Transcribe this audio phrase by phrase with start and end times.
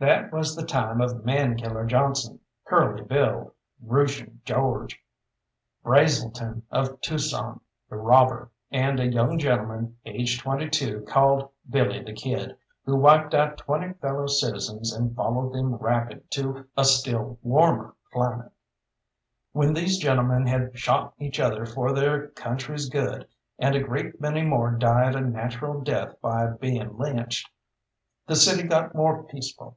[0.00, 3.52] That was the time of Mankiller Johnson, Curly Bill,
[3.84, 5.02] Roosian George,
[5.84, 7.58] Brazelton of Tucson,
[7.90, 13.34] the robber, and a young gentleman aged twenty two, called Billy the Kid, who wiped
[13.34, 18.52] out twenty fellow citizens and followed them rapid to a still warmer climate.
[19.50, 23.26] When these gentlemen had shot each other for their country's good,
[23.58, 27.50] and a great many more died a natural death by being lynched,
[28.28, 29.76] the city got more peaceful.